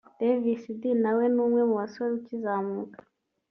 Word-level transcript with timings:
Davis 0.19 0.63
D 0.79 0.83
nawe 1.03 1.23
ni 1.33 1.39
umwe 1.45 1.61
mu 1.69 1.75
basore 1.81 2.11
ukizamuka 2.19 2.97